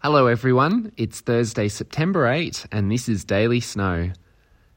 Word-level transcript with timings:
Hello, 0.00 0.28
everyone. 0.28 0.92
It's 0.96 1.22
Thursday, 1.22 1.66
September 1.66 2.28
8, 2.28 2.66
and 2.70 2.88
this 2.88 3.08
is 3.08 3.24
Daily 3.24 3.58
Snow. 3.58 4.12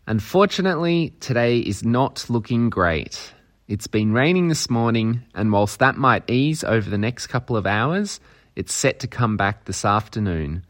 Unfortunately, 0.08 1.13
today 1.20 1.59
is 1.59 1.86
not 1.86 2.28
looking 2.28 2.71
great. 2.71 3.31
It's 3.68 3.86
been 3.86 4.13
raining 4.13 4.47
this 4.47 4.68
morning, 4.68 5.21
and 5.36 5.52
whilst 5.52 5.78
that 5.78 5.96
might 5.96 6.28
ease 6.28 6.63
over 6.63 6.89
the 6.89 6.97
next 6.97 7.28
couple 7.28 7.55
of 7.55 7.68
hours, 7.68 8.20
it's 8.55 8.73
set 8.73 8.99
to 9.02 9.07
come 9.07 9.38
back 9.38 9.65
this 9.65 9.86
afternoon. 9.86 10.65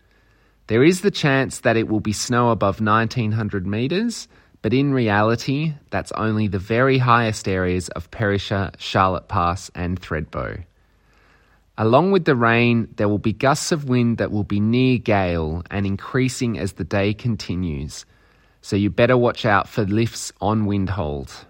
There 0.68 0.84
is 0.84 1.00
the 1.00 1.12
chance 1.12 1.62
that 1.62 1.78
it 1.78 1.88
will 1.88 2.02
be 2.02 2.12
snow 2.12 2.50
above 2.50 2.82
1900 2.82 3.66
metres, 3.66 4.28
but 4.62 4.74
in 4.74 4.94
reality, 4.94 5.76
that's 5.92 6.12
only 6.12 6.50
the 6.50 6.60
very 6.60 6.98
highest 6.98 7.48
areas 7.48 7.88
of 7.88 8.12
Perisher, 8.12 8.72
Charlotte 8.78 9.30
Pass, 9.30 9.72
and 9.74 9.98
Thredbo. 10.02 10.66
Along 11.78 12.12
with 12.12 12.26
the 12.26 12.36
rain, 12.36 12.90
there 12.98 13.08
will 13.08 13.18
be 13.18 13.34
gusts 13.34 13.72
of 13.72 13.88
wind 13.88 14.18
that 14.18 14.32
will 14.32 14.44
be 14.44 14.60
near 14.60 14.98
gale 14.98 15.64
and 15.72 15.86
increasing 15.86 16.60
as 16.60 16.74
the 16.74 16.84
day 16.84 17.14
continues, 17.14 18.06
so 18.62 18.76
you 18.76 18.90
better 18.90 19.18
watch 19.18 19.46
out 19.46 19.70
for 19.70 19.86
lifts 19.86 20.32
on 20.42 20.66
Windhold. 20.66 21.46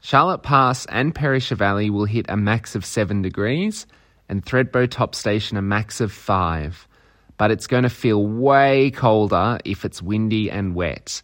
Charlotte 0.00 0.42
Pass 0.42 0.84
and 0.86 1.14
Perisher 1.14 1.54
Valley 1.54 1.88
will 1.88 2.04
hit 2.04 2.26
a 2.28 2.36
max 2.36 2.74
of 2.74 2.84
7 2.84 3.22
degrees, 3.22 3.86
and 4.28 4.44
Thredbo 4.44 4.90
Top 4.90 5.14
Station 5.14 5.56
a 5.56 5.62
max 5.62 6.00
of 6.00 6.12
5, 6.12 6.86
but 7.38 7.50
it's 7.50 7.66
going 7.66 7.84
to 7.84 7.90
feel 7.90 8.26
way 8.26 8.90
colder 8.90 9.58
if 9.64 9.84
it's 9.84 10.02
windy 10.02 10.50
and 10.50 10.74
wet. 10.74 11.22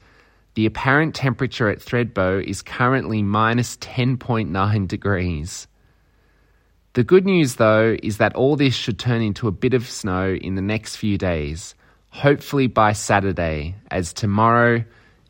The 0.54 0.66
apparent 0.66 1.14
temperature 1.14 1.68
at 1.68 1.80
Thredbo 1.80 2.42
is 2.42 2.62
currently 2.62 3.22
minus 3.22 3.76
10.9 3.76 4.88
degrees. 4.88 5.68
The 6.98 7.04
good 7.04 7.24
news, 7.24 7.54
though, 7.54 7.96
is 8.02 8.16
that 8.16 8.34
all 8.34 8.56
this 8.56 8.74
should 8.74 8.98
turn 8.98 9.22
into 9.22 9.46
a 9.46 9.52
bit 9.52 9.72
of 9.72 9.88
snow 9.88 10.34
in 10.34 10.56
the 10.56 10.60
next 10.60 10.96
few 10.96 11.16
days, 11.16 11.76
hopefully 12.10 12.66
by 12.66 12.92
Saturday, 12.92 13.76
as 13.88 14.12
tomorrow 14.12 14.84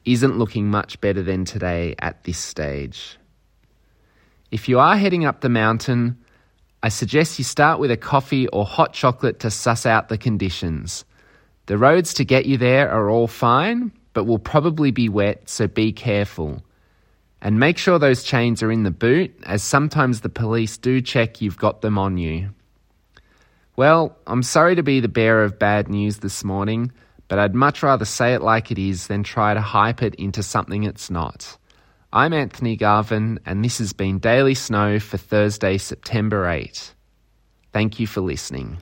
isn't 0.07 0.39
looking 0.39 0.71
much 0.71 0.99
better 1.03 1.23
than 1.23 1.45
today 1.45 1.95
at 1.99 2.25
this 2.25 2.39
stage. 2.39 3.19
If 4.51 4.67
you 4.71 4.79
are 4.79 4.97
heading 4.97 5.27
up 5.27 5.43
the 5.43 5.51
mountain, 5.51 6.17
I 6.83 6.89
suggest 6.89 7.39
you 7.39 7.45
start 7.45 7.81
with 7.81 7.91
a 7.91 7.99
coffee 7.99 8.49
or 8.49 8.65
hot 8.65 8.95
chocolate 8.95 9.41
to 9.41 9.51
suss 9.51 9.85
out 9.85 10.09
the 10.09 10.17
conditions. 10.17 11.05
The 11.67 11.77
roads 11.77 12.15
to 12.15 12.25
get 12.25 12.47
you 12.47 12.57
there 12.57 12.91
are 12.91 13.11
all 13.11 13.27
fine, 13.27 13.93
but 14.15 14.25
will 14.25 14.39
probably 14.39 14.91
be 14.91 15.11
wet, 15.11 15.51
so 15.51 15.69
be 15.69 15.93
careful. 15.93 16.63
And 17.41 17.61
make 17.61 17.79
sure 17.79 17.99
those 17.99 18.25
chains 18.25 18.63
are 18.63 18.73
in 18.73 18.83
the 18.83 18.91
boot, 18.91 19.33
as 19.47 19.63
sometimes 19.63 20.21
the 20.21 20.29
police 20.29 20.77
do 20.77 21.01
check 21.01 21.41
you've 21.41 21.59
got 21.59 21.83
them 21.83 21.97
on 21.97 22.19
you. 22.19 22.51
Well, 23.77 24.17
I'm 24.27 24.43
sorry 24.43 24.75
to 24.75 24.83
be 24.83 24.99
the 24.99 25.09
bearer 25.09 25.45
of 25.45 25.59
bad 25.59 25.89
news 25.89 26.19
this 26.19 26.43
morning, 26.43 26.91
but 27.29 27.39
I'd 27.39 27.55
much 27.55 27.83
rather 27.83 28.05
say 28.05 28.35
it 28.35 28.43
like 28.43 28.73
it 28.73 28.79
is 28.79 29.07
than 29.07 29.23
try 29.23 29.55
to 29.55 29.61
hype 29.61 30.03
it 30.03 30.17
into 30.17 30.43
something 30.43 30.83
it's 30.83 31.11
not. 31.11 31.57
I'm 32.13 32.33
Anthony 32.33 32.75
Garvin, 32.75 33.39
and 33.47 33.65
this 33.65 33.79
has 33.79 33.93
been 33.93 34.19
Daily 34.19 34.55
Snow 34.55 34.99
for 34.99 35.19
Thursday, 35.19 35.79
September 35.79 36.49
8. 36.49 36.93
Thank 37.73 38.01
you 38.01 38.07
for 38.07 38.21
listening. 38.21 38.79